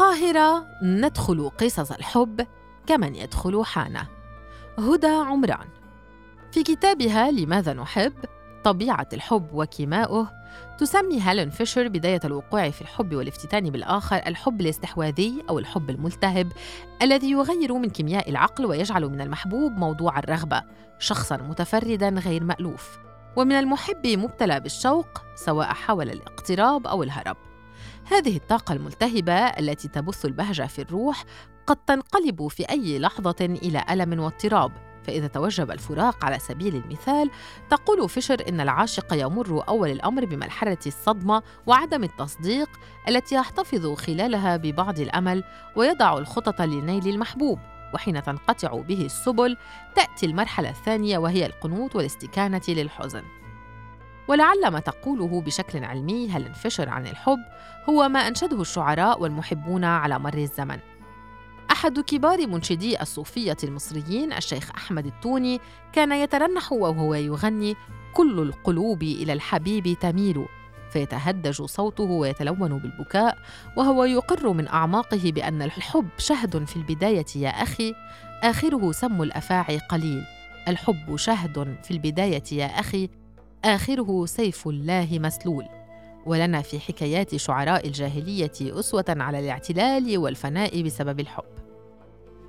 القاهرة 0.00 0.66
ندخل 0.82 1.50
قصص 1.58 1.92
الحب 1.92 2.46
كمن 2.86 3.14
يدخل 3.14 3.64
حانة. 3.64 4.06
هدى 4.78 5.06
عمران. 5.06 5.66
في 6.52 6.62
كتابها 6.62 7.30
لماذا 7.30 7.72
نحب 7.72 8.12
طبيعة 8.64 9.08
الحب 9.12 9.48
وكيماؤه 9.52 10.30
تسمي 10.78 11.22
هيلين 11.22 11.50
فيشر 11.50 11.88
بداية 11.88 12.20
الوقوع 12.24 12.70
في 12.70 12.82
الحب 12.82 13.14
والافتتان 13.14 13.70
بالآخر 13.70 14.16
الحب 14.16 14.60
الاستحواذي 14.60 15.44
أو 15.50 15.58
الحب 15.58 15.90
الملتهب 15.90 16.52
الذي 17.02 17.30
يغير 17.30 17.74
من 17.74 17.90
كيمياء 17.90 18.30
العقل 18.30 18.66
ويجعل 18.66 19.08
من 19.08 19.20
المحبوب 19.20 19.72
موضوع 19.72 20.18
الرغبة 20.18 20.62
شخصا 20.98 21.36
متفردا 21.36 22.08
غير 22.08 22.44
مألوف. 22.44 22.98
ومن 23.36 23.52
المحب 23.52 24.06
مبتلى 24.06 24.60
بالشوق 24.60 25.22
سواء 25.34 25.66
حاول 25.66 26.10
الاقتراب 26.10 26.86
أو 26.86 27.02
الهرب. 27.02 27.49
هذه 28.04 28.36
الطاقة 28.36 28.72
الملتهبة 28.72 29.32
التي 29.32 29.88
تبث 29.88 30.24
البهجة 30.24 30.66
في 30.66 30.82
الروح 30.82 31.24
قد 31.66 31.76
تنقلب 31.76 32.48
في 32.48 32.70
أي 32.70 32.98
لحظة 32.98 33.36
إلى 33.40 33.84
ألم 33.90 34.20
واضطراب. 34.20 34.72
فإذا 35.02 35.26
توجب 35.26 35.70
الفراق 35.70 36.24
على 36.24 36.38
سبيل 36.38 36.76
المثال 36.76 37.30
تقول 37.70 38.08
فيشر 38.08 38.48
إن 38.48 38.60
العاشق 38.60 39.06
يمر 39.12 39.64
أول 39.68 39.90
الأمر 39.90 40.24
بمرحلة 40.24 40.78
الصدمة 40.86 41.42
وعدم 41.66 42.04
التصديق 42.04 42.68
التي 43.08 43.34
يحتفظ 43.34 43.94
خلالها 43.94 44.56
ببعض 44.56 44.98
الأمل 44.98 45.44
ويضع 45.76 46.18
الخطط 46.18 46.62
لنيل 46.62 47.08
المحبوب. 47.08 47.58
وحين 47.94 48.22
تنقطع 48.22 48.80
به 48.80 49.04
السبل 49.04 49.56
تأتي 49.96 50.26
المرحلة 50.26 50.70
الثانية 50.70 51.18
وهي 51.18 51.46
القنوط 51.46 51.96
والاستكانة 51.96 52.62
للحزن. 52.68 53.22
ولعل 54.30 54.68
ما 54.68 54.80
تقوله 54.80 55.40
بشكل 55.40 55.84
علمي 55.84 56.28
هل 56.28 56.46
انفشر 56.46 56.88
عن 56.88 57.06
الحب 57.06 57.38
هو 57.88 58.08
ما 58.08 58.28
أنشده 58.28 58.60
الشعراء 58.60 59.22
والمحبون 59.22 59.84
على 59.84 60.18
مر 60.18 60.34
الزمن. 60.34 60.78
أحد 61.70 62.00
كبار 62.00 62.46
منشدي 62.46 63.02
الصوفية 63.02 63.56
المصريين 63.64 64.32
الشيخ 64.32 64.70
أحمد 64.76 65.06
التوني 65.06 65.60
كان 65.92 66.12
يترنح 66.12 66.72
وهو 66.72 67.14
يغني 67.14 67.76
كل 68.14 68.38
القلوب 68.38 69.02
إلى 69.02 69.32
الحبيب 69.32 69.98
تميل 70.00 70.46
فيتهدج 70.92 71.62
صوته 71.62 72.04
ويتلون 72.04 72.78
بالبكاء 72.78 73.38
وهو 73.76 74.04
يقر 74.04 74.52
من 74.52 74.68
أعماقه 74.68 75.32
بأن 75.32 75.62
الحب 75.62 76.08
شهد 76.18 76.64
في 76.64 76.76
البداية 76.76 77.26
يا 77.36 77.48
أخي 77.48 77.94
آخره 78.42 78.92
سم 78.92 79.22
الأفاعي 79.22 79.78
قليل. 79.78 80.24
الحب 80.68 81.16
شهد 81.16 81.76
في 81.82 81.90
البداية 81.90 82.42
يا 82.52 82.66
أخي 82.66 83.08
آخره 83.64 84.26
سيف 84.26 84.68
الله 84.68 85.08
مسلول. 85.18 85.64
ولنا 86.26 86.62
في 86.62 86.80
حكايات 86.80 87.36
شعراء 87.36 87.86
الجاهلية 87.86 88.52
أسوة 88.60 89.04
على 89.08 89.38
الاعتلال 89.38 90.18
والفناء 90.18 90.82
بسبب 90.82 91.20
الحب. 91.20 91.44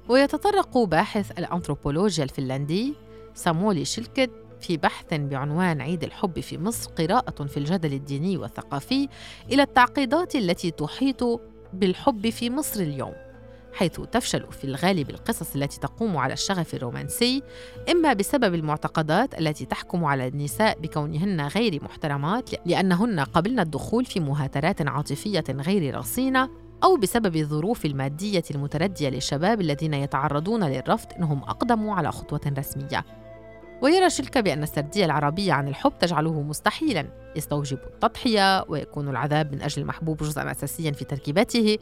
ويتطرق 0.09 0.77
باحث 0.77 1.31
الأنثروبولوجيا 1.31 2.23
الفنلندي 2.23 2.93
سامولي 3.33 3.85
شيلكد 3.85 4.29
في 4.61 4.77
بحث 4.77 5.13
بعنوان 5.13 5.81
عيد 5.81 6.03
الحب 6.03 6.39
في 6.39 6.57
مصر 6.57 6.91
قراءة 6.91 7.45
في 7.45 7.57
الجدل 7.57 7.93
الديني 7.93 8.37
والثقافي 8.37 9.09
إلى 9.51 9.61
التعقيدات 9.61 10.35
التي 10.35 10.71
تحيط 10.71 11.41
بالحب 11.73 12.29
في 12.29 12.49
مصر 12.49 12.79
اليوم. 12.79 13.30
حيث 13.73 14.01
تفشل 14.01 14.45
في 14.51 14.63
الغالب 14.63 15.09
القصص 15.09 15.55
التي 15.55 15.79
تقوم 15.79 16.17
على 16.17 16.33
الشغف 16.33 16.73
الرومانسي 16.73 17.43
إما 17.91 18.13
بسبب 18.13 18.53
المعتقدات 18.53 19.39
التي 19.39 19.65
تحكم 19.65 20.05
على 20.05 20.27
النساء 20.27 20.79
بكونهن 20.79 21.41
غير 21.47 21.83
محترمات 21.83 22.49
لأنهن 22.65 23.19
قبلن 23.19 23.59
الدخول 23.59 24.05
في 24.05 24.19
مهاترات 24.19 24.87
عاطفية 24.87 25.43
غير 25.49 25.97
رصينة 25.97 26.49
أو 26.83 26.97
بسبب 26.97 27.35
الظروف 27.35 27.85
المادية 27.85 28.43
المتردية 28.51 29.09
للشباب 29.09 29.61
الذين 29.61 29.93
يتعرضون 29.93 30.63
للرفض 30.63 31.13
إنهم 31.17 31.43
أقدموا 31.43 31.95
على 31.95 32.11
خطوة 32.11 32.53
رسمية. 32.57 33.05
ويرى 33.81 34.09
شلكة 34.09 34.41
بأن 34.41 34.63
السردية 34.63 35.05
العربية 35.05 35.53
عن 35.53 35.67
الحب 35.67 35.93
تجعله 35.99 36.41
مستحيلا 36.41 37.05
يستوجب 37.35 37.77
التضحية 37.77 38.65
ويكون 38.69 39.09
العذاب 39.09 39.51
من 39.51 39.61
أجل 39.61 39.81
المحبوب 39.81 40.17
جزءا 40.17 40.51
أساسيا 40.51 40.91
في 40.91 41.05
تركيبته 41.05 41.77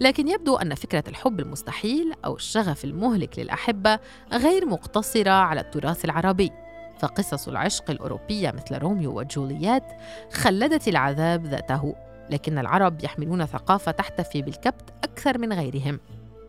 لكن 0.00 0.28
يبدو 0.28 0.56
أن 0.56 0.74
فكرة 0.74 1.04
الحب 1.08 1.40
المستحيل 1.40 2.12
أو 2.24 2.36
الشغف 2.36 2.84
المهلك 2.84 3.38
للأحبة 3.38 3.98
غير 4.32 4.66
مقتصرة 4.66 5.30
على 5.30 5.60
التراث 5.60 6.04
العربي. 6.04 6.50
فقصص 6.98 7.48
العشق 7.48 7.90
الأوروبية 7.90 8.50
مثل 8.50 8.78
روميو 8.78 9.18
وجولييت 9.18 9.82
خلدت 10.32 10.88
العذاب 10.88 11.46
ذاته 11.46 11.94
لكن 12.30 12.58
العرب 12.58 13.04
يحملون 13.04 13.46
ثقافة 13.46 13.92
تحتفي 13.92 14.42
بالكبت 14.42 14.90
أكثر 15.04 15.38
من 15.38 15.52
غيرهم. 15.52 16.00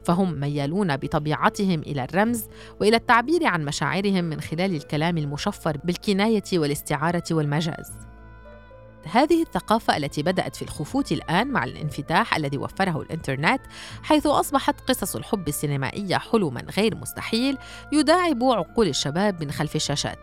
فهم 0.03 0.39
ميالون 0.39 0.97
بطبيعتهم 0.97 1.79
إلى 1.79 2.03
الرمز 2.03 2.47
وإلى 2.79 2.97
التعبير 2.97 3.47
عن 3.47 3.66
مشاعرهم 3.66 4.23
من 4.23 4.41
خلال 4.41 4.75
الكلام 4.75 5.18
المشفر 5.18 5.78
بالكناية 5.83 6.44
والاستعارة 6.53 7.23
والمجاز. 7.31 8.10
هذه 9.06 9.41
الثقافة 9.41 9.97
التي 9.97 10.23
بدأت 10.23 10.56
في 10.56 10.62
الخفوت 10.62 11.12
الآن 11.12 11.47
مع 11.47 11.63
الانفتاح 11.63 12.35
الذي 12.35 12.57
وفره 12.57 13.01
الإنترنت 13.01 13.62
حيث 14.03 14.28
أصبحت 14.28 14.89
قصص 14.89 15.16
الحب 15.16 15.47
السينمائية 15.47 16.17
حلما 16.17 16.62
غير 16.78 16.95
مستحيل 16.95 17.57
يداعب 17.91 18.44
عقول 18.44 18.88
الشباب 18.88 19.44
من 19.44 19.51
خلف 19.51 19.75
الشاشات. 19.75 20.19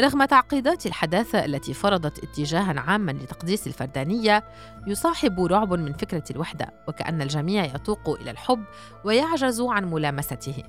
رغم 0.00 0.24
تعقيدات 0.24 0.86
الحداثة 0.86 1.44
التي 1.44 1.74
فرضت 1.74 2.24
اتجاها 2.24 2.80
عاما 2.80 3.12
لتقديس 3.12 3.66
الفردانية 3.66 4.44
يصاحب 4.86 5.40
رعب 5.40 5.74
من 5.74 5.92
فكرة 5.92 6.24
الوحدة 6.30 6.72
وكأن 6.88 7.22
الجميع 7.22 7.64
يتوق 7.64 8.20
إلى 8.20 8.30
الحب 8.30 8.64
ويعجز 9.04 9.60
عن 9.60 9.84
ملامسته. 9.84 10.62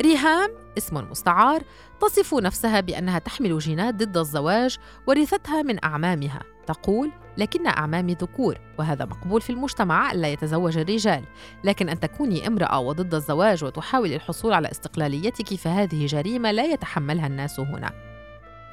ريهام 0.00 0.50
اسم 0.78 0.96
مستعار 1.10 1.62
تصف 2.00 2.34
نفسها 2.34 2.80
بأنها 2.80 3.18
تحمل 3.18 3.58
جينات 3.58 3.94
ضد 3.94 4.16
الزواج 4.16 4.78
ورثتها 5.06 5.62
من 5.62 5.84
أعمامها. 5.84 6.42
تقول 6.66 7.10
لكن 7.36 7.66
أعمامي 7.66 8.14
ذكور 8.14 8.58
وهذا 8.78 9.04
مقبول 9.04 9.40
في 9.40 9.50
المجتمع 9.50 10.12
ألا 10.12 10.28
يتزوج 10.28 10.78
الرجال. 10.78 11.24
لكن 11.64 11.88
أن 11.88 12.00
تكوني 12.00 12.46
امرأة 12.46 12.78
وضد 12.78 13.14
الزواج 13.14 13.64
وتحاولي 13.64 14.16
الحصول 14.16 14.52
على 14.52 14.70
استقلاليتك 14.70 15.54
فهذه 15.54 16.06
جريمة 16.06 16.50
لا 16.50 16.64
يتحملها 16.64 17.26
الناس 17.26 17.60
هنا. 17.60 17.92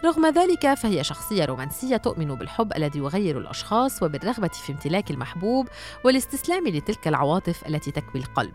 رغم 0.06 0.26
ذلك 0.26 0.74
فهي 0.74 1.04
شخصية 1.04 1.46
رومانسية 1.46 1.98
تؤمن 1.98 2.36
بالحب 2.36 2.74
الذي 2.76 3.00
يغير 3.00 3.38
الأشخاص 3.38 4.04
وبالرغبة 4.04 4.48
في 4.48 4.72
امتلاك 4.72 5.12
المحبوب 5.12 5.68
والاستسلام 6.04 6.68
لتلك 6.68 7.08
العواطف 7.08 7.68
التي 7.68 7.92
تكوي 7.92 8.22
القلب. 8.22 8.54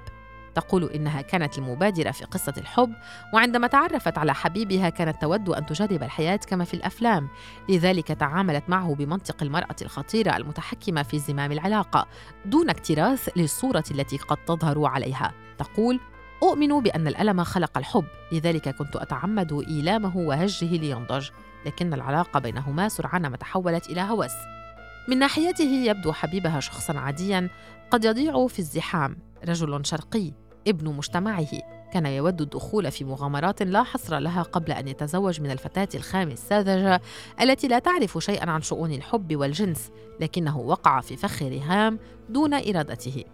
تقول 0.54 0.84
إنها 0.84 1.20
كانت 1.20 1.58
المبادرة 1.58 2.10
في 2.10 2.24
قصة 2.24 2.54
الحب 2.58 2.94
وعندما 3.34 3.66
تعرفت 3.66 4.18
على 4.18 4.34
حبيبها 4.34 4.88
كانت 4.88 5.22
تود 5.22 5.48
أن 5.48 5.66
تجرب 5.66 6.02
الحياة 6.02 6.36
كما 6.36 6.64
في 6.64 6.74
الأفلام. 6.74 7.28
لذلك 7.68 8.08
تعاملت 8.08 8.64
معه 8.68 8.94
بمنطق 8.94 9.42
المرأة 9.42 9.76
الخطيرة 9.82 10.36
المتحكمة 10.36 11.02
في 11.02 11.18
زمام 11.18 11.52
العلاقة 11.52 12.06
دون 12.44 12.70
اكتراث 12.70 13.28
للصورة 13.36 13.84
التي 13.91 14.16
قد 14.16 14.36
تظهر 14.36 14.86
عليها. 14.86 15.32
تقول 15.58 16.00
أؤمن 16.42 16.80
بأن 16.80 17.06
الألم 17.08 17.44
خلق 17.44 17.78
الحب 17.78 18.04
لذلك 18.32 18.68
كنت 18.68 18.96
أتعمد 18.96 19.64
إيلامه 19.68 20.16
وهجه 20.16 20.76
لينضج 20.76 21.28
لكن 21.66 21.94
العلاقة 21.94 22.41
بينهما 22.41 22.88
سرعان 22.88 23.26
ما 23.26 23.36
تحولت 23.36 23.91
إلى 23.91 24.00
هوس. 24.00 24.32
من 25.08 25.18
ناحيته 25.18 25.64
يبدو 25.64 26.12
حبيبها 26.12 26.60
شخصا 26.60 26.98
عاديا 26.98 27.48
قد 27.91 28.04
يضيع 28.04 28.46
في 28.46 28.58
الزحام. 28.58 29.16
رجل 29.48 29.86
شرقي 29.86 30.32
ابن 30.68 30.88
مجتمعه 30.88 31.48
كان 31.92 32.06
يود 32.06 32.41
الدخول 32.41 32.91
في 32.91 33.04
مغامرات 33.04 33.62
لا 33.62 33.82
حصر 33.82 34.18
لها 34.18 34.42
قبل 34.42 34.72
أن 34.72 34.88
يتزوج 34.88 35.41
من 35.41 35.50
الفتاة 35.50 35.88
الخام 35.94 36.28
الساذجه 36.30 37.00
التي 37.41 37.68
لا 37.68 37.78
تعرف 37.78 38.18
شيئا 38.18 38.50
عن 38.50 38.62
شؤون 38.62 38.92
الحب 38.92 39.36
والجنس 39.36 39.91
لكنه 40.20 40.59
وقع 40.59 41.00
في 41.00 41.16
فخ 41.16 41.42
رهام 41.42 41.98
دون 42.28 42.54
إرادته. 42.54 43.24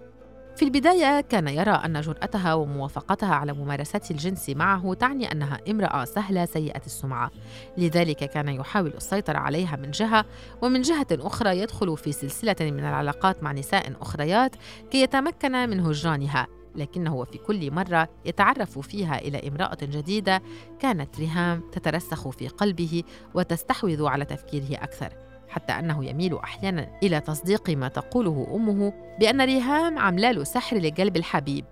في 0.56 0.64
البداية 0.64 1.20
كان 1.20 1.48
يرى 1.48 1.70
أن 1.70 2.00
جرأتها 2.00 2.54
وموافقتها 2.54 3.34
على 3.34 3.52
ممارسات 3.52 4.10
الجنس 4.10 4.50
معه 4.50 4.94
تعني 4.94 5.32
أنها 5.32 5.60
امرأة 5.70 6.04
سهلة 6.04 6.44
سيئة 6.44 6.82
السمعة، 6.86 7.30
لذلك 7.76 8.16
كان 8.16 8.48
يحاول 8.48 8.92
السيطرة 8.96 9.38
عليها 9.38 9.76
من 9.76 9.90
جهة، 9.90 10.24
ومن 10.62 10.82
جهة 10.82 11.06
أخرى 11.12 11.58
يدخل 11.58 11.96
في 11.96 12.12
سلسلة 12.12 12.56
من 12.60 12.80
العلاقات 12.80 13.42
مع 13.42 13.52
نساء 13.52 13.92
أخريات 14.00 14.56
كي 14.90 15.02
يتمكن 15.02 15.52
من 15.52 15.80
هجرانها، 15.80 16.46
لكنه 16.76 17.24
في 17.24 17.38
كل 17.38 17.70
مرة 17.70 18.08
يتعرف 18.24 18.78
فيها 18.78 19.18
إلى 19.18 19.48
امرأة 19.48 19.78
جديدة 19.82 20.42
كانت 20.78 21.18
ريهام 21.18 21.62
تترسخ 21.72 22.28
في 22.28 22.48
قلبه 22.48 23.02
وتستحوذ 23.34 24.06
على 24.06 24.24
تفكيره 24.24 24.82
أكثر 24.82 25.12
حتى 25.48 25.72
أنه 25.72 26.04
يميل 26.04 26.38
أحيانا 26.38 26.98
إلى 27.02 27.20
تصديق 27.20 27.70
ما 27.70 27.88
تقوله 27.88 28.46
أمه 28.54 28.92
بأن 29.20 29.40
ريهام 29.40 29.98
عملال 29.98 30.46
سحر 30.46 30.78
لقلب 30.78 31.16
الحبيب. 31.16 31.64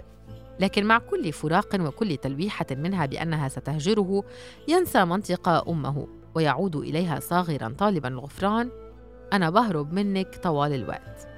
لكن 0.60 0.84
مع 0.84 0.98
كل 0.98 1.32
فراق 1.32 1.80
وكل 1.80 2.16
تلويحة 2.16 2.66
منها 2.70 3.06
بأنها 3.06 3.48
ستهجره 3.48 4.24
ينسى 4.68 5.04
منطق 5.04 5.68
أمه 5.68 6.06
ويعود 6.34 6.76
إليها 6.76 7.20
صاغرا 7.20 7.74
طالبا 7.78 8.08
الغفران 8.08 8.70
أنا 9.32 9.50
بهرب 9.50 9.92
منك 9.92 10.36
طوال 10.42 10.72
الوقت. 10.74 11.35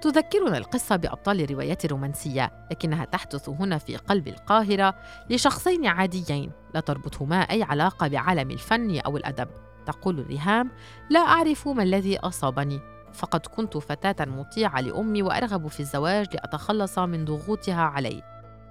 تذكرنا 0.00 0.58
القصة 0.58 0.96
بأبطال 0.96 1.40
الروايات 1.40 1.84
الرومانسية 1.84 2.52
لكنها 2.70 3.04
تحدث 3.04 3.48
هنا 3.48 3.78
في 3.78 3.96
قلب 3.96 4.28
القاهرة 4.28 4.94
لشخصين 5.30 5.86
عاديين 5.86 6.50
لا 6.74 6.80
تربطهما 6.80 7.36
أي 7.36 7.62
علاقة 7.62 8.08
بعالم 8.08 8.50
الفن 8.50 8.98
أو 8.98 9.16
الأدب. 9.16 9.48
تقول 9.86 10.26
ريهام 10.26 10.70
لا 11.10 11.20
أعرف 11.20 11.68
ما 11.68 11.82
الذي 11.82 12.18
أصابني 12.18 12.80
فقد 13.12 13.46
كنت 13.46 13.76
فتاة 13.76 14.24
مطيعة 14.24 14.80
لأمي 14.80 15.22
وأرغب 15.22 15.68
في 15.68 15.80
الزواج 15.80 16.26
لأتخلص 16.34 16.98
من 16.98 17.24
ضغوطها 17.24 17.82
علي. 17.82 18.22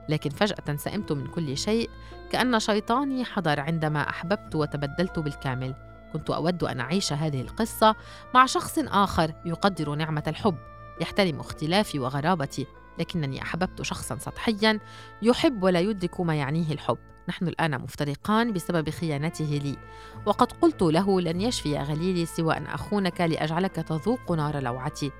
لكن 0.10 0.30
فجأة 0.30 0.76
سئمت 0.76 1.12
من 1.12 1.28
كل 1.28 1.58
شيء 1.58 1.90
كأن 2.32 2.60
شيطاني 2.60 3.26
حضر 3.26 3.60
عندما 3.60 4.10
أحببت 4.10 4.56
وتبدلت 4.56 5.20
بالكامل. 5.20 5.76
كنت 6.14 6.30
أود 6.30 6.64
أن 6.64 6.80
أعيش 6.80 7.14
هذه 7.14 7.42
القصة 7.42 7.96
مع 8.34 8.46
شخص 8.46 8.80
آخر 8.80 9.34
يقدر 9.46 9.96
نعمة 9.96 10.24
الحب. 10.28 10.56
يحترم 11.02 11.40
اختلافي 11.40 12.00
وغرابتي 12.00 12.68
لكنني 13.00 13.42
أحببت 13.42 13.82
شخصا 13.82 14.18
سطحيا 14.18 14.80
يحب 15.22 15.64
ولا 15.64 15.80
يدرك 15.80 16.22
ما 16.22 16.36
يعنيه 16.36 16.72
الحب. 16.72 16.98
نحن 17.30 17.48
الآن 17.48 17.82
مفترقان 17.82 18.54
بسبب 18.54 18.90
خيانته 18.90 19.60
لي. 19.64 19.78
وقد 20.26 20.52
قلت 20.52 20.82
له 20.82 21.22
لن 21.22 21.42
يشفي 21.42 21.78
غليلي 21.78 22.26
سوى 22.26 22.58
أن 22.58 22.66
أخونك 22.66 23.22
لأجعلك 23.22 23.76
تذوق 23.76 24.32
نار 24.32 24.60
لوعتي. 24.60 25.12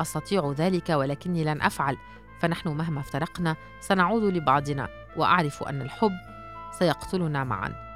أستطيع 0.00 0.54
ذلك 0.56 0.88
ولكني 0.90 1.44
لن 1.44 1.62
أفعل. 1.62 1.96
فنحن 2.40 2.68
مهما 2.68 3.00
افترقنا 3.00 3.56
سنعود 3.80 4.22
لبعضنا 4.22 4.88
وأعرف 5.16 5.62
أن 5.62 5.82
الحب 5.82 6.12
سيقتلنا 6.78 7.44
معا. 7.44 7.91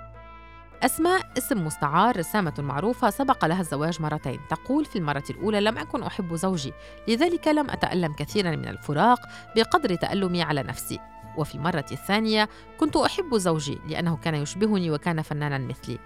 أسماء 0.82 1.30
اسم 1.38 1.66
مستعار 1.66 2.16
رسامة 2.16 2.54
معروفة 2.58 3.10
سبق 3.10 3.44
لها 3.44 3.60
الزواج 3.60 4.02
مرتين. 4.02 4.40
تقول 4.48 4.84
في 4.84 4.96
المرة 4.96 5.24
الأولى 5.30 5.60
لم 5.60 5.78
أكن 5.78 6.02
أحب 6.02 6.34
زوجي 6.34 6.72
لذلك 7.08 7.48
لم 7.48 7.70
أتألم 7.70 8.12
كثيرا 8.12 8.50
من 8.50 8.68
الفراق 8.68 9.20
بقدر 9.56 9.94
تألمي 9.94 10.42
على 10.42 10.62
نفسي. 10.62 10.98
وفي 11.36 11.54
المرة 11.54 11.84
الثانية 11.92 12.48
كنت 12.78 12.96
أحب 12.96 13.36
زوجي 13.36 13.78
لأنه 13.88 14.16
كان 14.16 14.34
يشبهني 14.34 14.90
وكان 14.90 15.22
فنانا 15.22 15.58
مثلي. 15.58 15.98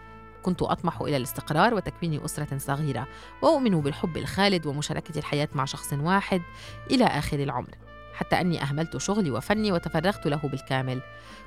كنت 0.43 0.63
أطمح 0.63 1.01
إلى 1.01 1.17
الاستقرار 1.17 1.75
وتكوين 1.75 2.25
أسرة 2.25 2.59
صغيرة 2.59 3.07
وأؤمن 3.43 3.81
بالحب 3.81 4.17
الخالد 4.17 4.67
ومشاركة 4.67 5.19
الحياة 5.19 5.49
مع 5.55 5.65
شخص 5.65 5.93
واحد 5.93 6.43
إلى 6.91 7.05
آخر 7.05 7.39
العمر. 7.39 7.75
حتى 8.15 8.41
أني 8.41 8.63
أهملت 8.63 8.97
شغلي 8.97 9.31
وفني 9.31 9.73
وتفرغت 9.73 10.27
له 10.27 10.41
بالكامل. 10.45 11.01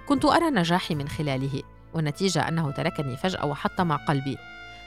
كنت 0.08 0.25
أرى 0.25 0.50
نجاحي 0.50 0.96
من 0.96 1.08
خلاله. 1.08 1.64
والنتيجة 1.94 2.48
أنه 2.48 2.72
تركني 2.72 3.18
فجأة 3.18 3.45
وحطم 3.45 3.92
قلبي. 3.92 4.38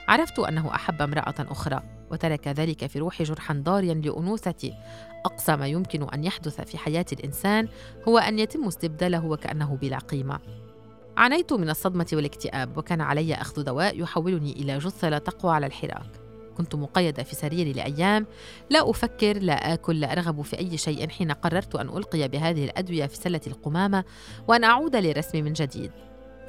عرفت 0.07 0.39
أنه 0.39 0.75
أحب 0.75 1.01
امرأة 1.01 1.35
أخرى 1.39 1.83
وترك 2.11 2.47
ذلك 2.47 2.87
في 2.87 2.99
روحي 2.99 3.23
جرحا 3.23 3.53
ضاريا 3.53 3.93
لأنوثتي. 3.93 4.73
أقصى 5.25 5.55
ما 5.55 5.67
يمكن 5.67 6.09
أن 6.13 6.23
يحدث 6.23 6.61
في 6.61 6.77
حياة 6.77 7.05
الإنسان 7.13 7.67
هو 8.07 8.17
أن 8.17 8.39
يتم 8.39 8.67
استبداله 8.67 9.25
وكأنه 9.25 9.77
بلا 9.81 9.97
قيمة. 9.97 10.39
عانيت 11.17 11.53
من 11.53 11.69
الصدمة 11.69 12.07
والاكتئاب 12.13 12.77
وكان 12.77 13.01
علي 13.01 13.33
أخذ 13.33 13.63
دواء 13.63 14.01
يحولني 14.01 14.51
إلى 14.51 14.77
جثة 14.77 15.09
لا 15.09 15.17
تقوى 15.17 15.53
على 15.53 15.65
الحراك. 15.65 16.27
كنت 16.57 16.75
مقيدة 16.75 17.23
في 17.23 17.35
سريري 17.35 17.73
لأيام 17.73 18.25
لا 18.69 18.89
أفكر 18.89 19.37
لا 19.37 19.73
آكل 19.73 19.99
لا 19.99 20.11
أرغب 20.11 20.41
في 20.41 20.59
أي 20.59 20.77
شيء 20.77 21.09
حين 21.09 21.31
قررت 21.31 21.75
أن 21.75 21.89
ألقي 21.89 22.27
بهذه 22.27 22.65
الأدوية 22.65 23.05
في 23.05 23.15
سلة 23.15 23.41
القمامة 23.47 24.03
وأن 24.47 24.63
أعود 24.63 24.95
للرسم 24.95 25.43
من 25.43 25.53
جديد. 25.53 25.91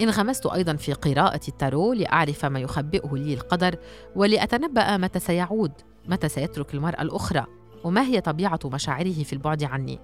انغمست 0.01 0.47
أيضا 0.47 0.77
في 0.77 0.93
قراءة 0.93 1.41
التارو 1.49 1.93
لأعرف 1.93 2.45
ما 2.45 2.61
يخبئه 2.61 3.17
لي 3.17 3.35
القدر 3.35 3.77
ولأتنبأ 4.17 4.97
متى 4.97 5.19
سيعود 5.19 5.73
متى 6.09 6.29
سيترك 6.29 6.75
المرأة 6.75 7.03
الأخرى 7.03 7.47
وما 7.85 8.03
هي 8.03 8.21
طبيعة 8.21 8.61
مشاعره 8.65 9.23
في 9.23 9.33
البعد 9.33 9.65
عني. 9.65 10.01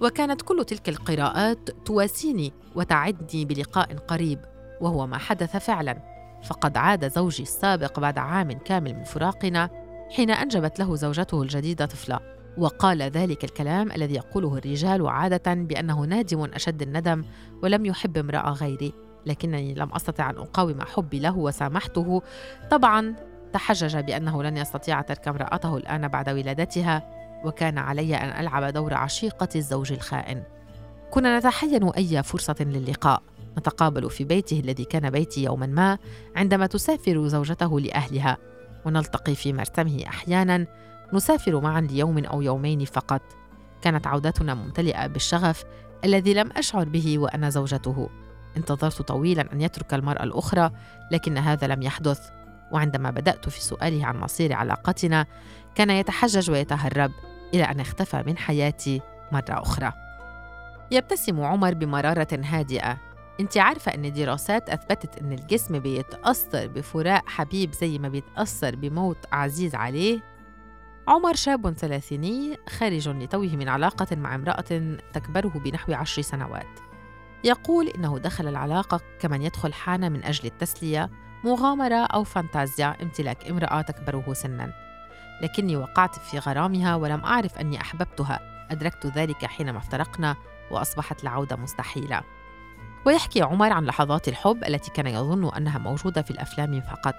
وكانت 0.00 0.42
كل 0.42 0.64
تلك 0.64 0.88
القراءات 0.88 1.70
تواسيني 1.86 2.52
وتعدني 2.74 3.44
بلقاء 3.44 3.96
قريب 3.96 4.40
وهو 4.80 5.06
ما 5.06 5.18
حدث 5.18 5.56
فعلا. 5.56 6.02
فقد 6.44 6.76
عاد 6.76 7.12
زوجي 7.12 7.42
السابق 7.42 8.00
بعد 8.00 8.18
عام 8.18 8.52
كامل 8.52 8.94
من 8.94 9.04
فراقنا 9.04 9.70
حين 10.10 10.30
أنجبت 10.30 10.78
له 10.78 10.96
زوجته 10.96 11.42
الجديدة 11.42 11.86
طفلة 11.86 12.20
وقال 12.58 13.02
ذلك 13.02 13.44
الكلام 13.44 13.92
الذي 13.92 14.14
يقوله 14.14 14.56
الرجال 14.56 15.06
عادة 15.06 15.54
بأنه 15.54 16.00
نادم 16.00 16.44
أشد 16.44 16.82
الندم 16.82 17.24
ولم 17.62 17.86
يحب 17.86 18.16
امرأة 18.16 18.50
غيري. 18.52 19.07
لكنني 19.28 19.74
لم 19.74 19.92
أستطع 19.92 20.30
أن 20.30 20.36
أقاوم 20.36 20.82
حبي 20.82 21.18
له 21.18 21.36
وسامحته. 21.36 22.22
طبعا 22.70 23.14
تحجج 23.52 23.96
بأنه 23.96 24.42
لن 24.42 24.56
يستطيع 24.56 25.00
ترك 25.00 25.28
امرأته 25.28 25.76
الآن 25.76 26.08
بعد 26.08 26.28
ولادتها 26.28 27.02
وكان 27.44 27.78
علي 27.78 28.16
أن 28.16 28.40
ألعب 28.40 28.64
دور 28.64 28.94
عشيقة 28.94 29.48
الزوج 29.56 29.92
الخائن. 29.92 30.42
كنا 31.10 31.38
نتحين 31.38 31.90
أي 31.90 32.22
فرصة 32.22 32.56
للقاء. 32.60 33.22
نتقابل 33.58 34.10
في 34.10 34.24
بيته 34.24 34.60
الذي 34.60 34.84
كان 34.84 35.10
بيتي 35.10 35.44
يوما 35.44 35.66
ما 35.66 35.98
عندما 36.36 36.66
تسافر 36.66 37.28
زوجته 37.28 37.80
لأهلها. 37.80 38.36
ونلتقي 38.86 39.34
في 39.34 39.52
مرسمه 39.52 40.04
أحيانا. 40.06 40.66
نسافر 41.12 41.60
معا 41.60 41.80
ليوم 41.80 42.24
أو 42.24 42.42
يومين 42.42 42.84
فقط. 42.84 43.22
كانت 43.82 44.06
عودتنا 44.06 44.54
ممتلئة 44.54 45.06
بالشغف 45.06 45.64
الذي 46.04 46.34
لم 46.34 46.50
أشعر 46.56 46.84
به 46.84 47.18
وأنا 47.18 47.50
زوجته. 47.50 48.08
انتظرت 48.56 49.02
طويلا 49.02 49.52
أن 49.52 49.60
يترك 49.60 49.94
المرأة 49.94 50.22
الأخرى 50.22 50.70
لكن 51.10 51.38
هذا 51.38 51.66
لم 51.66 51.82
يحدث. 51.82 52.30
وعندما 52.72 53.10
بدأت 53.10 53.48
في 53.48 53.60
سؤاله 53.60 54.06
عن 54.06 54.16
مصير 54.16 54.52
علاقتنا 54.52 55.26
كان 55.74 55.90
يتحجج 55.90 56.50
ويتهرب 56.50 57.10
إلى 57.54 57.62
أن 57.62 57.80
اختفى 57.80 58.22
من 58.26 58.38
حياتي 58.38 59.00
مرة 59.32 59.44
أخرى. 59.62 59.92
يبتسم 60.90 61.40
عمر 61.40 61.74
بمرارة 61.74 62.40
هادئة. 62.44 62.98
انت 63.40 63.56
عارفة 63.56 63.94
أن 63.94 64.12
دراسات 64.12 64.70
أثبتت 64.70 65.18
أن 65.18 65.32
الجسم 65.32 65.78
بيتأثر 65.78 66.66
بفراق 66.66 67.28
حبيب 67.28 67.72
زي 67.72 67.98
ما 67.98 68.08
بيتأثر 68.08 68.76
بموت 68.76 69.18
عزيز 69.32 69.74
عليه؟ 69.74 70.20
عمر 71.08 71.34
شاب 71.34 71.72
ثلاثيني 71.72 72.56
خارج 72.68 73.08
لتوه 73.08 73.56
من 73.56 73.68
علاقة 73.68 74.16
مع 74.16 74.34
امرأة 74.34 74.96
تكبره 75.12 75.48
بنحو 75.48 75.92
عشر 75.92 76.22
سنوات. 76.22 76.66
يقول 77.44 77.88
إنه 77.88 78.18
دخل 78.18 78.48
العلاقة 78.48 79.00
كمن 79.20 79.42
يدخل 79.42 79.72
حانة 79.72 80.08
من 80.08 80.24
أجل 80.24 80.46
التسلية 80.46 81.10
مغامرة 81.44 82.06
أو 82.06 82.24
فانتازيا 82.24 82.96
امتلاك 83.02 83.50
امرأة 83.50 83.80
تكبره 83.80 84.32
سنا. 84.32 84.72
لكني 85.42 85.76
وقعت 85.76 86.18
في 86.18 86.38
غرامها 86.38 86.94
ولم 86.94 87.24
أعرف 87.24 87.58
أني 87.58 87.80
أحببتها. 87.80 88.40
أدركت 88.70 89.06
ذلك 89.06 89.44
حينما 89.44 89.78
افترقنا 89.78 90.36
وأصبحت 90.70 91.22
العودة 91.22 91.56
مستحيلة. 91.56 92.22
ويحكي 93.06 93.42
عمر 93.42 93.72
عن 93.72 93.84
لحظات 93.84 94.28
الحب 94.28 94.64
التي 94.64 94.90
كان 94.90 95.06
يظن 95.06 95.54
أنها 95.54 95.78
موجودة 95.78 96.22
في 96.22 96.30
الأفلام 96.30 96.80
فقط. 96.80 97.16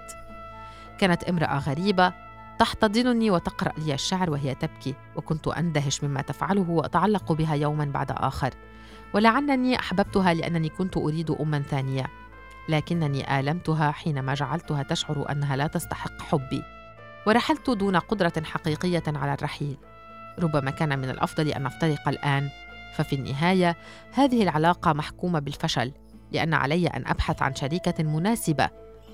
كانت 0.98 1.24
امرأة 1.24 1.58
غريبة 1.58 2.12
تحتضنني 2.58 3.30
وتقرأ 3.30 3.72
لي 3.78 3.94
الشعر 3.94 4.30
وهي 4.30 4.54
تبكي 4.54 4.94
وكنت 5.16 5.48
أندهش 5.48 6.04
مما 6.04 6.22
تفعله 6.22 6.70
وأتعلق 6.70 7.32
بها 7.32 7.54
يوما 7.54 7.84
بعد 7.84 8.10
آخر. 8.10 8.50
ولعلني 9.14 9.78
أحببتها 9.78 10.34
لأنني 10.34 10.68
كنت 10.68 10.96
أريد 10.96 11.30
اما 11.30 11.62
ثانية 11.62 12.06
لكنني 12.68 13.40
آلمتها 13.40 13.90
حينما 13.90 14.34
جعلتها 14.34 14.82
تشعر 14.82 15.30
أنها 15.30 15.56
لا 15.56 15.66
تستحق 15.66 16.22
حبي 16.22 16.62
ورحلت 17.26 17.70
دون 17.70 17.96
قدرة 17.96 18.32
حقيقية 18.44 19.02
على 19.06 19.34
الرحيل. 19.34 19.76
ربما 20.38 20.70
كان 20.70 20.98
من 20.98 21.10
الأفضل 21.10 21.48
أن 21.48 21.62
نفترق 21.62 22.08
الآن 22.08 22.48
ففي 22.94 23.16
النهاية 23.16 23.76
هذه 24.12 24.42
العلاقة 24.42 24.92
محكومة 24.92 25.38
بالفشل 25.38 25.92
لأن 26.32 26.54
علي 26.54 26.86
أن 26.86 27.06
أبحث 27.06 27.42
عن 27.42 27.54
شريكة 27.54 28.04
مناسبة 28.04 28.68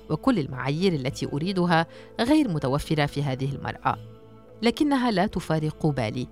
وكل 0.09 0.39
المعايير 0.39 0.93
التي 0.93 1.25
أريدها 1.33 1.85
غير 2.19 2.49
متوفرة 2.49 3.05
في 3.05 3.23
هذه 3.23 3.55
المرأة 3.55 3.97
لكنها 4.61 5.11
لا 5.11 5.27
تفارق 5.27 5.85
بالي. 5.85 6.27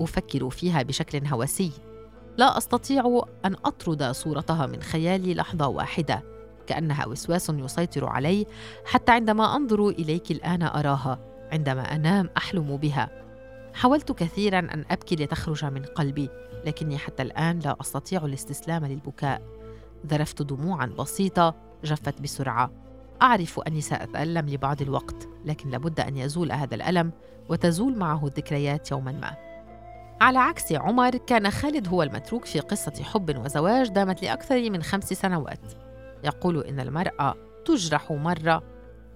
أفكر 0.00 0.50
فيها 0.50 0.82
بشكل 0.82 1.26
هوسي. 1.26 1.72
لا 2.40 2.58
أستطيع 2.58 3.22
أن 3.44 3.56
أطرد 3.64 4.02
صورتها 4.02 4.66
من 4.66 4.82
خيالي 4.82 5.34
لحظة 5.34 5.68
واحدة 5.68 6.22
كأنها 6.66 7.06
وسواس 7.06 7.50
يسيطر 7.50 8.06
علي 8.06 8.46
حتى 8.84 9.12
عندما 9.12 9.56
أنظر 9.56 9.88
إليك 9.88 10.30
الآن 10.30 10.62
أراها 10.62 11.18
عندما 11.52 11.94
أنام 11.94 12.30
أحلم 12.36 12.76
بها. 12.76 13.10
حاولت 13.74 14.12
كثيرا 14.12 14.58
أن 14.58 14.84
أبكي 14.90 15.16
لتخرج 15.16 15.64
من 15.64 15.82
قلبي 15.82 16.28
لكني 16.64 16.98
حتى 16.98 17.22
الآن 17.22 17.58
لا 17.58 17.76
أستطيع 17.80 18.24
الاستسلام 18.24 18.86
للبكاء. 18.86 19.42
ذرفت 20.06 20.42
دموعا 20.42 20.86
بسيطة 20.86 21.54
جفت 21.84 22.20
بسرعة. 22.20 22.70
أعرف 23.22 23.60
أني 23.60 23.80
سأتألم 23.80 24.48
لبعض 24.48 24.82
الوقت 24.82 25.28
لكن 25.44 25.70
لابد 25.70 26.00
أن 26.00 26.16
يزول 26.16 26.52
هذا 26.52 26.74
الألم 26.74 27.12
وتزول 27.48 27.98
معه 27.98 28.26
الذكريات 28.26 28.90
يوما 28.90 29.12
ما. 29.12 29.49
على 30.20 30.38
عكس 30.38 30.72
عمر 30.72 31.16
كان 31.16 31.50
خالد 31.50 31.88
هو 31.88 32.02
المتروك 32.02 32.44
في 32.44 32.60
قصة 32.60 33.02
حب 33.02 33.36
وزواج 33.36 33.88
دامت 33.88 34.22
لأكثر 34.22 34.70
من 34.70 34.82
خمس 34.82 35.04
سنوات. 35.04 35.72
يقول 36.24 36.64
إن 36.64 36.80
المرأة 36.80 37.34
تجرح 37.64 38.12
مرة 38.12 38.62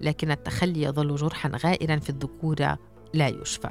لكن 0.01 0.31
التخلي 0.31 0.81
يظل 0.83 1.15
جرحا 1.15 1.51
غائرا 1.65 1.99
في 1.99 2.09
الذكورة 2.09 2.77
لا 3.13 3.27
يشفى. 3.27 3.69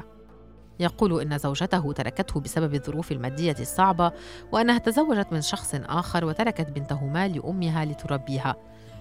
يقول 0.80 1.20
إن 1.20 1.38
زوجته 1.38 1.92
تركته 1.92 2.40
بسبب 2.40 2.74
الظروف 2.74 3.12
المادية 3.12 3.56
الصعبة 3.60 4.12
وأنها 4.52 4.78
تزوجت 4.78 5.32
من 5.32 5.42
شخص 5.42 5.74
آخر 5.74 6.24
وتركت 6.24 6.70
بنتهما 6.70 7.28
لأمها 7.28 7.84
لتربيها. 7.84 8.56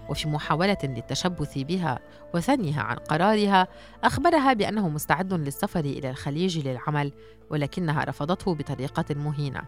وفي 0.09 0.29
محاولة 0.29 0.77
للتشبث 0.83 1.57
بها 1.57 1.99
وثنيها 2.33 2.81
عن 2.81 2.95
قرارها 2.95 3.67
أخبرها 4.03 4.53
بأنه 4.53 4.89
مستعد 4.89 5.33
للسفر 5.33 5.79
إلى 5.79 6.09
الخليج 6.09 6.67
للعمل 6.67 7.11
ولكنها 7.49 8.03
رفضته 8.03 8.55
بطريقة 8.55 9.15
مهينة. 9.15 9.61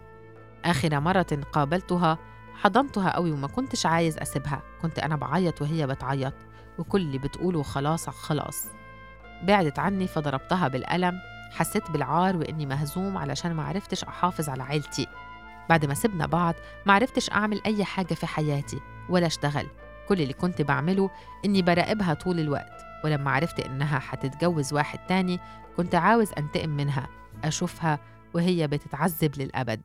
آخر 0.66 1.00
مرة 1.00 1.40
قابلتها 1.52 2.18
حضنتها 2.56 3.10
قوي 3.16 3.32
وما 3.32 3.48
كنتش 3.48 3.86
عايز 3.86 4.18
أسيبها. 4.18 4.62
كنت 4.82 5.00
أنا 5.00 5.16
بعيط 5.16 5.62
وهي 5.62 5.88
بتعيط 5.88 6.34
وكل 6.80 7.02
اللي 7.02 7.18
بتقوله 7.18 7.64
خلاص 7.64 8.10
خلاص. 8.10 8.68
بعدت 9.44 9.80
عني 9.80 10.08
فضربتها 10.08 10.68
بالقلم. 10.68 11.20
حسيت 11.52 11.92
بالعار 11.92 12.38
وإني 12.38 12.66
مهزوم 12.66 13.18
علشان 13.18 13.54
ما 13.54 13.64
عرفتش 13.64 14.04
أحافظ 14.04 14.50
على 14.50 14.64
عيلتي. 14.64 15.08
بعد 15.70 15.86
ما 15.86 15.94
سبنا 15.94 16.26
بعض 16.26 16.56
ما 16.86 16.94
عرفتش 16.94 17.30
أعمل 17.30 17.62
أي 17.66 17.84
حاجة 17.84 18.14
في 18.14 18.28
حياتي 18.28 18.80
ولا 19.10 19.28
أشتغل. 19.28 19.68
كل 20.10 20.22
اللي 20.22 20.34
كنت 20.34 20.62
بعمله 20.62 21.10
إني 21.46 21.62
براقبها 21.62 22.14
طول 22.14 22.40
الوقت 22.40 22.86
ولما 23.04 23.32
عرفت 23.32 23.60
إنها 23.60 24.00
حتتجوز 24.00 24.74
واحد 24.74 25.00
تاني 25.08 25.40
كنت 25.78 25.96
عاوز 25.96 26.32
أنتقم 26.38 26.70
منها 26.70 27.08
أشوفها 27.44 28.00
وهي 28.34 28.68
بتتعذب 28.68 29.32
للأبد. 29.38 29.82